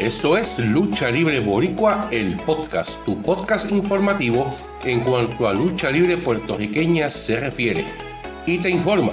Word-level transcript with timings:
Esto 0.00 0.38
es 0.38 0.58
Lucha 0.58 1.10
Libre 1.10 1.40
Boricua, 1.40 2.08
el 2.10 2.34
podcast, 2.46 3.04
tu 3.04 3.20
podcast 3.20 3.70
informativo 3.70 4.50
en 4.82 5.00
cuanto 5.00 5.46
a 5.46 5.52
lucha 5.52 5.90
libre 5.90 6.16
puertorriqueña 6.16 7.10
se 7.10 7.38
refiere. 7.38 7.84
Y 8.46 8.56
te 8.60 8.70
informa 8.70 9.12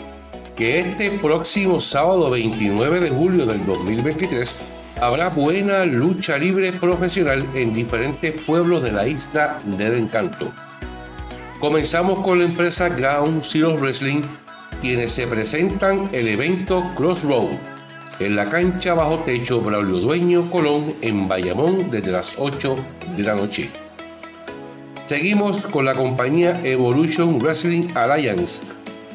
que 0.56 0.80
este 0.80 1.12
próximo 1.20 1.82
sábado 1.82 2.30
29 2.30 3.02
de 3.02 3.10
julio 3.10 3.46
del 3.46 3.66
2023 3.66 4.64
habrá 5.02 5.28
buena 5.28 5.84
lucha 5.84 6.38
libre 6.38 6.72
profesional 6.72 7.46
en 7.54 7.74
diferentes 7.74 8.42
pueblos 8.44 8.82
de 8.82 8.94
la 8.94 9.06
isla 9.06 9.60
del 9.66 9.96
encanto. 9.96 10.54
Comenzamos 11.60 12.20
con 12.20 12.40
la 12.40 12.46
empresa 12.46 12.88
Ground 12.88 13.44
Zero 13.44 13.76
Wrestling, 13.76 14.22
quienes 14.82 15.12
se 15.12 15.28
presentan 15.28 16.10
el 16.14 16.30
evento 16.30 16.82
Crossroad 16.96 17.77
en 18.20 18.36
la 18.36 18.50
cancha 18.50 18.94
bajo 18.94 19.20
techo 19.20 19.62
Braulio 19.62 20.00
Dueño 20.00 20.50
Colón 20.50 20.96
en 21.02 21.28
Bayamón 21.28 21.92
desde 21.92 22.12
las 22.12 22.36
8 22.38 22.76
de 23.16 23.24
la 23.24 23.36
noche. 23.36 23.70
Seguimos 25.06 25.68
con 25.68 25.86
la 25.86 25.94
compañía 25.94 26.60
Evolution 26.64 27.40
Wrestling 27.40 27.90
Alliance. 27.96 28.64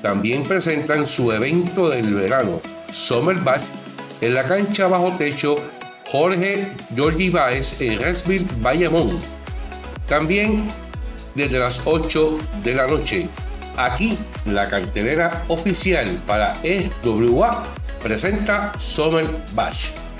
También 0.00 0.44
presentan 0.44 1.06
su 1.06 1.32
evento 1.32 1.90
del 1.90 2.14
verano, 2.14 2.60
Summer 2.92 3.36
Bash, 3.36 3.62
en 4.20 4.34
la 4.34 4.44
cancha 4.44 4.86
bajo 4.86 5.16
techo 5.16 5.56
Jorge 6.10 6.68
Georgie 6.94 7.30
Baez 7.30 7.80
en 7.80 7.98
Resville, 7.98 8.46
Bayamón. 8.60 9.20
También 10.08 10.68
desde 11.34 11.58
las 11.58 11.82
8 11.84 12.38
de 12.62 12.74
la 12.74 12.86
noche. 12.86 13.28
Aquí 13.76 14.18
la 14.46 14.68
cartelera 14.68 15.42
oficial 15.48 16.20
para 16.26 16.54
EWA 16.62 17.64
presenta 18.02 18.72
Summer 18.78 19.24
Bash. 19.52 20.11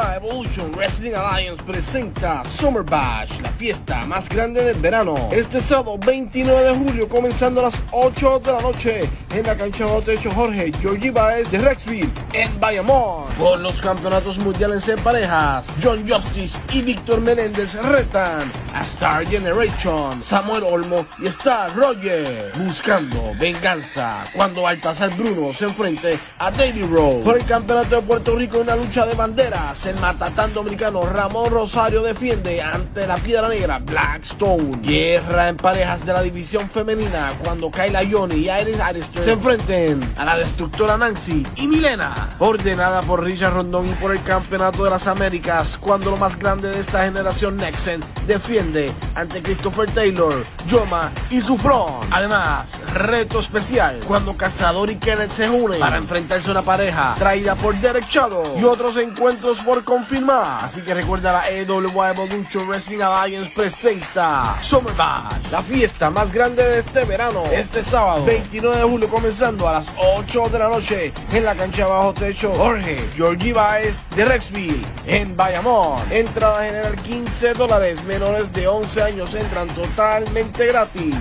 Evolution 0.00 0.72
Wrestling 0.72 1.12
Alliance 1.14 1.62
presenta 1.62 2.42
Summer 2.46 2.82
Bash, 2.82 3.40
la 3.42 3.50
fiesta 3.50 4.06
más 4.06 4.26
grande 4.26 4.64
del 4.64 4.76
verano. 4.80 5.28
Este 5.30 5.60
sábado 5.60 5.98
29 5.98 6.64
de 6.64 6.76
julio, 6.76 7.08
comenzando 7.08 7.60
a 7.60 7.64
las 7.64 7.78
8 7.90 8.38
de 8.40 8.52
la 8.52 8.62
noche, 8.62 9.10
en 9.34 9.46
la 9.46 9.54
cancha 9.54 9.84
de 9.84 10.02
techo 10.02 10.30
Jorge 10.30 10.72
Georgie 10.80 11.10
Baez 11.10 11.50
de 11.50 11.58
Rexville, 11.58 12.10
en 12.32 12.58
Bayamón. 12.58 13.26
Por 13.38 13.60
los 13.60 13.82
campeonatos 13.82 14.38
mundiales 14.38 14.88
en 14.88 14.98
parejas, 15.00 15.74
John 15.82 16.08
Justice 16.08 16.58
y 16.72 16.80
Víctor 16.80 17.20
Menéndez 17.20 17.74
retan 17.74 18.50
a 18.74 18.82
Star 18.82 19.26
Generation, 19.26 20.22
Samuel 20.22 20.62
Olmo 20.62 21.04
y 21.18 21.26
Star 21.26 21.74
Roger, 21.76 22.50
buscando 22.56 23.32
venganza 23.38 24.24
cuando 24.34 24.62
Baltasar 24.62 25.14
Bruno 25.16 25.52
se 25.52 25.66
enfrente 25.66 26.18
a 26.38 26.50
David 26.50 26.86
Rowe. 26.90 27.22
Por 27.22 27.36
el 27.36 27.44
campeonato 27.44 27.96
de 27.96 28.02
Puerto 28.02 28.34
Rico, 28.36 28.58
una 28.58 28.74
lucha 28.74 29.04
de 29.04 29.14
banderas, 29.14 29.81
el 29.86 29.96
matatán 29.96 30.52
dominicano 30.52 31.04
Ramón 31.04 31.50
Rosario 31.50 32.02
defiende 32.02 32.62
ante 32.62 33.06
la 33.06 33.16
piedra 33.16 33.48
negra 33.48 33.78
Blackstone. 33.80 34.78
Guerra 34.82 35.48
en 35.48 35.56
parejas 35.56 36.06
de 36.06 36.12
la 36.12 36.22
división 36.22 36.70
femenina 36.70 37.32
cuando 37.42 37.70
Kayla 37.70 38.02
Yoni 38.02 38.34
y 38.36 38.50
Iris 38.50 38.78
Ariston 38.78 39.22
se 39.22 39.32
enfrenten 39.32 40.14
a 40.16 40.24
la 40.24 40.36
destructora 40.36 40.96
Nancy 40.96 41.44
y 41.56 41.66
Milena. 41.66 42.36
Ordenada 42.38 43.02
por 43.02 43.24
Richard 43.24 43.54
Rondón 43.54 43.88
y 43.88 43.92
por 43.94 44.12
el 44.12 44.22
campeonato 44.22 44.84
de 44.84 44.90
las 44.90 45.06
Américas 45.06 45.76
cuando 45.78 46.10
lo 46.10 46.16
más 46.16 46.38
grande 46.38 46.68
de 46.68 46.78
esta 46.78 47.04
generación 47.04 47.56
Nexen 47.56 48.04
defiende 48.26 48.92
ante 49.16 49.42
Christopher 49.42 49.90
Taylor, 49.90 50.44
Yoma 50.68 51.10
y 51.30 51.40
su 51.40 51.56
front. 51.56 52.04
Además, 52.10 52.78
reto 52.94 53.40
especial 53.40 54.00
cuando 54.06 54.36
Cazador 54.36 54.90
y 54.90 54.96
Kenneth 54.96 55.30
se 55.30 55.50
unen 55.50 55.80
para 55.80 55.96
enfrentarse 55.96 56.48
a 56.48 56.52
una 56.52 56.62
pareja 56.62 57.14
traída 57.18 57.54
por 57.56 57.74
Derek 57.80 58.08
Shadow 58.08 58.58
y 58.60 58.64
otros 58.64 58.96
encuentros 58.96 59.58
por 59.58 59.71
confirmar. 59.80 60.64
Así 60.64 60.82
que 60.82 60.92
recuerda 60.92 61.32
la 61.32 61.50
EWA 61.50 62.10
Evolution 62.10 62.68
Wrestling 62.68 63.00
Alliance 63.00 63.50
presenta 63.54 64.56
Summer 64.60 64.92
Bash, 64.94 65.50
la 65.50 65.62
fiesta 65.62 66.10
más 66.10 66.32
grande 66.32 66.62
de 66.62 66.78
este 66.78 67.04
verano. 67.04 67.44
Este 67.50 67.82
sábado 67.82 68.24
29 68.26 68.76
de 68.76 68.82
julio 68.82 69.08
comenzando 69.08 69.66
a 69.66 69.72
las 69.72 69.86
8 69.96 70.48
de 70.50 70.58
la 70.58 70.68
noche 70.68 71.12
en 71.32 71.44
la 71.44 71.54
cancha 71.54 71.86
bajo 71.86 72.12
techo 72.12 72.52
Jorge 72.52 73.08
Georgie 73.16 73.54
Baez 73.54 74.04
de 74.14 74.24
Rexville 74.26 74.84
en 75.06 75.34
Bayamón. 75.34 76.00
Entrada 76.10 76.64
general 76.64 76.94
15 76.96 77.54
dólares, 77.54 78.04
menores 78.04 78.52
de 78.52 78.68
11 78.68 79.02
años 79.02 79.34
entran 79.34 79.68
totalmente 79.68 80.66
gratis. 80.66 81.16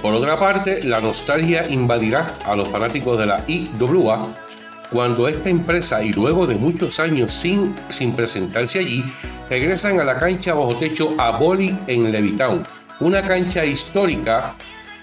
Por 0.00 0.14
otra 0.14 0.38
parte, 0.38 0.84
la 0.84 1.00
nostalgia 1.00 1.66
invadirá 1.68 2.34
a 2.44 2.54
los 2.54 2.68
fanáticos 2.68 3.18
de 3.18 3.26
la 3.26 3.42
IWA 3.48 4.45
cuando 4.90 5.28
esta 5.28 5.48
empresa 5.48 6.02
y 6.02 6.12
luego 6.12 6.46
de 6.46 6.56
muchos 6.56 7.00
años 7.00 7.34
sin, 7.34 7.74
sin 7.88 8.14
presentarse 8.14 8.78
allí, 8.78 9.04
regresan 9.50 10.00
a 10.00 10.04
la 10.04 10.18
cancha 10.18 10.54
bajo 10.54 10.76
techo 10.76 11.14
a 11.18 11.38
Boli 11.38 11.76
en 11.86 12.10
Levittown, 12.10 12.62
una 13.00 13.22
cancha 13.22 13.64
histórica 13.64 14.54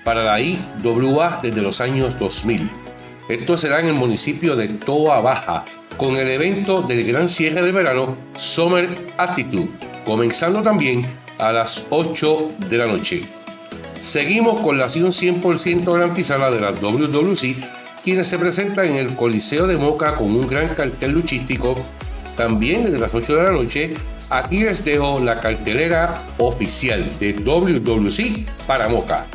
para 0.03 0.23
la 0.23 0.39
IWA 0.39 1.39
desde 1.41 1.61
los 1.61 1.81
años 1.81 2.17
2000. 2.19 2.69
Esto 3.29 3.57
será 3.57 3.79
en 3.79 3.87
el 3.87 3.93
municipio 3.93 4.55
de 4.55 4.67
Toa 4.67 5.21
Baja, 5.21 5.63
con 5.97 6.17
el 6.17 6.27
evento 6.29 6.81
del 6.81 7.05
gran 7.05 7.29
cierre 7.29 7.61
de 7.61 7.71
verano 7.71 8.17
Summer 8.35 8.89
Attitude, 9.17 9.69
comenzando 10.05 10.61
también 10.61 11.05
a 11.37 11.51
las 11.51 11.85
8 11.89 12.51
de 12.69 12.77
la 12.77 12.85
noche. 12.85 13.23
Seguimos 14.01 14.61
con 14.61 14.77
la 14.77 14.85
acción 14.85 15.11
100% 15.11 15.93
garantizada 15.93 16.51
de 16.51 16.59
la 16.59 16.71
WWC 16.71 17.82
quienes 18.03 18.27
se 18.27 18.37
presentan 18.37 18.87
en 18.87 18.95
el 18.97 19.15
Coliseo 19.15 19.65
de 19.65 19.77
Moca 19.77 20.15
con 20.15 20.27
un 20.27 20.47
gran 20.47 20.67
cartel 20.75 21.11
luchístico. 21.11 21.75
También 22.35 22.83
desde 22.83 22.99
las 22.99 23.13
8 23.13 23.35
de 23.35 23.43
la 23.43 23.51
noche, 23.51 23.93
aquí 24.29 24.59
les 24.59 24.83
dejo 24.83 25.19
la 25.19 25.39
cartelera 25.39 26.21
oficial 26.37 27.05
de 27.19 27.33
WWC 27.33 28.65
para 28.67 28.89
Moca. 28.89 29.25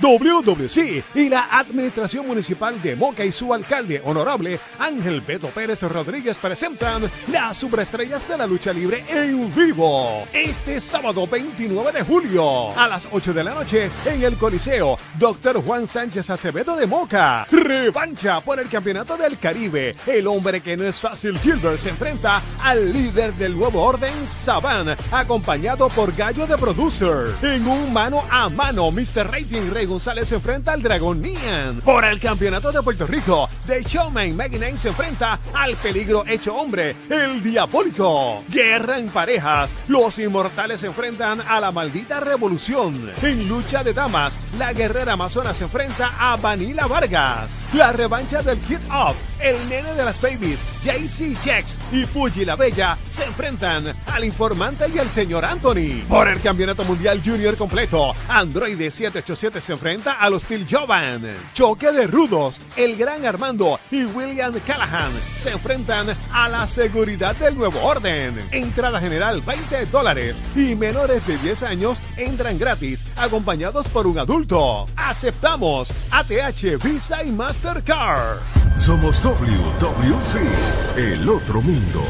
WWC 0.00 1.04
y 1.14 1.28
la 1.28 1.48
Administración 1.50 2.26
Municipal 2.26 2.80
de 2.80 2.96
Moca 2.96 3.24
y 3.24 3.32
su 3.32 3.52
alcalde 3.52 4.00
honorable 4.04 4.58
Ángel 4.78 5.20
Beto 5.20 5.48
Pérez 5.48 5.82
Rodríguez 5.82 6.38
presentan 6.38 7.10
las 7.28 7.56
superestrellas 7.58 8.26
de 8.26 8.38
la 8.38 8.46
lucha 8.46 8.72
libre 8.72 9.04
en 9.08 9.54
vivo 9.54 10.26
este 10.32 10.80
sábado 10.80 11.26
29 11.26 11.92
de 11.92 12.02
julio 12.02 12.78
a 12.78 12.88
las 12.88 13.08
8 13.10 13.34
de 13.34 13.44
la 13.44 13.54
noche 13.54 13.90
en 14.06 14.22
el 14.22 14.36
Coliseo 14.36 14.98
Dr. 15.18 15.62
Juan 15.62 15.86
Sánchez 15.86 16.30
Acevedo 16.30 16.76
de 16.76 16.86
Moca. 16.86 17.46
Revancha 17.50 18.40
por 18.40 18.58
el 18.58 18.68
Campeonato 18.68 19.16
del 19.16 19.38
Caribe. 19.38 19.94
El 20.06 20.26
hombre 20.26 20.60
que 20.60 20.76
no 20.76 20.84
es 20.84 20.98
fácil 20.98 21.38
Gilbert 21.38 21.78
se 21.78 21.90
enfrenta 21.90 22.40
al 22.62 22.92
líder 22.92 23.34
del 23.34 23.56
nuevo 23.56 23.82
orden 23.82 24.26
Saban 24.26 24.96
acompañado 25.10 25.88
por 25.88 26.14
Gallo 26.14 26.46
de 26.46 26.56
Producer. 26.56 27.34
En 27.42 27.66
un 27.66 27.92
mano 27.92 28.24
a 28.30 28.48
mano 28.48 28.90
Mr. 28.90 29.30
Rating 29.30 29.70
Rey 29.70 29.86
González 30.00 30.28
se 30.28 30.36
enfrenta 30.36 30.72
al 30.72 30.80
Dragón 30.80 31.20
Nian. 31.20 31.82
Por 31.82 32.06
el 32.06 32.18
campeonato 32.18 32.72
de 32.72 32.82
Puerto 32.82 33.06
Rico, 33.06 33.50
The 33.66 33.82
Showman 33.82 34.34
Maggie 34.34 34.78
se 34.78 34.88
enfrenta 34.88 35.38
al 35.52 35.76
peligro 35.76 36.24
hecho 36.26 36.54
hombre, 36.54 36.96
el 37.10 37.42
Diabólico. 37.42 38.42
Guerra 38.48 38.98
en 38.98 39.10
parejas, 39.10 39.76
los 39.88 40.18
inmortales 40.18 40.80
se 40.80 40.86
enfrentan 40.86 41.42
a 41.46 41.60
la 41.60 41.70
maldita 41.70 42.18
revolución. 42.18 43.12
En 43.20 43.46
lucha 43.46 43.84
de 43.84 43.92
damas, 43.92 44.40
la 44.56 44.72
guerrera 44.72 45.12
amazona 45.12 45.52
se 45.52 45.64
enfrenta 45.64 46.12
a 46.18 46.34
Vanilla 46.36 46.86
Vargas. 46.86 47.52
La 47.74 47.92
revancha 47.92 48.40
del 48.40 48.58
Kid 48.60 48.80
Up, 48.86 49.16
el 49.42 49.68
nene 49.68 49.94
de 49.94 50.04
las 50.04 50.20
babies, 50.20 50.60
JC 50.82 51.36
Jax 51.42 51.78
y 51.92 52.04
Fuji 52.04 52.44
la 52.44 52.56
Bella 52.56 52.96
se 53.08 53.24
enfrentan 53.24 53.84
al 54.06 54.24
informante 54.24 54.86
y 54.94 54.98
el 54.98 55.08
señor 55.08 55.44
Anthony. 55.44 56.04
Por 56.08 56.28
el 56.28 56.40
campeonato 56.40 56.84
mundial 56.84 57.20
junior 57.24 57.56
completo, 57.56 58.14
Android 58.28 58.78
787 58.78 59.60
se 59.60 59.72
enfrenta 59.72 60.12
a 60.14 60.28
los 60.30 60.42
Steel 60.42 60.66
Jovan. 60.68 61.22
Choque 61.54 61.92
de 61.92 62.06
rudos, 62.06 62.58
el 62.76 62.96
gran 62.96 63.24
Armando 63.24 63.78
y 63.90 64.04
William 64.04 64.54
Callahan 64.66 65.12
se 65.38 65.50
enfrentan 65.50 66.08
a 66.32 66.48
la 66.48 66.66
seguridad 66.66 67.36
del 67.36 67.56
nuevo 67.56 67.80
orden. 67.82 68.34
Entrada 68.50 69.00
general 69.00 69.42
20 69.42 69.86
dólares 69.86 70.42
y 70.56 70.76
menores 70.76 71.26
de 71.26 71.38
10 71.38 71.62
años 71.62 72.02
entran 72.16 72.58
gratis, 72.58 73.06
acompañados 73.16 73.88
por 73.88 74.06
un 74.06 74.18
adulto. 74.18 74.86
Aceptamos 74.96 75.92
ATH, 76.10 76.82
Visa 76.82 77.22
y 77.24 77.30
Mastercard. 77.30 78.59
Somos 78.80 79.22
WWC, 79.22 80.96
el 80.96 81.28
otro 81.28 81.60
mundo. 81.60 82.02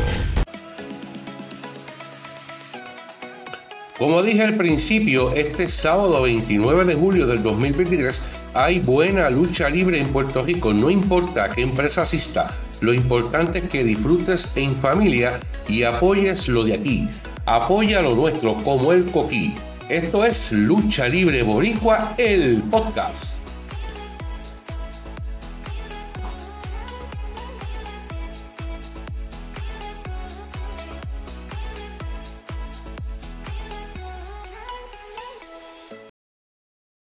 Como 3.99 4.23
dije 4.23 4.43
al 4.45 4.55
principio, 4.55 5.33
este 5.33 5.67
sábado 5.67 6.23
29 6.23 6.85
de 6.85 6.95
julio 6.95 7.27
del 7.27 7.43
2023 7.43 8.25
hay 8.55 8.79
buena 8.79 9.29
lucha 9.31 9.69
libre 9.69 10.01
en 10.01 10.13
Puerto 10.13 10.45
Rico, 10.45 10.73
no 10.73 10.91
importa 10.91 11.51
qué 11.51 11.63
empresa 11.63 12.03
asista, 12.03 12.55
lo 12.81 12.95
importante 12.95 13.59
es 13.59 13.65
que 13.69 13.83
disfrutes 13.83 14.53
en 14.57 14.77
familia 14.77 15.41
y 15.67 15.83
apoyes 15.83 16.47
lo 16.47 16.63
de 16.63 16.75
aquí. 16.75 17.09
Apoya 17.47 18.01
lo 18.01 18.15
nuestro 18.15 18.55
como 18.63 18.93
el 18.93 19.07
coquí. 19.07 19.57
Esto 19.89 20.25
es 20.25 20.53
Lucha 20.53 21.09
Libre 21.09 21.43
Boricua, 21.43 22.15
el 22.17 22.63
podcast. 22.71 23.50